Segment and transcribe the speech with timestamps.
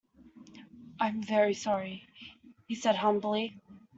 [0.99, 2.07] “I’m very sorry,”
[2.67, 3.61] he said humbly.